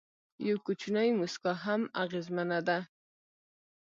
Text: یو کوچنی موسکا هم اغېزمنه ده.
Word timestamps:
یو 0.47 0.57
کوچنی 0.65 1.09
موسکا 1.19 1.53
هم 1.65 1.81
اغېزمنه 2.03 2.59
ده. 2.67 2.79